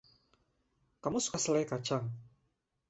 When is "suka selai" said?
1.21-1.65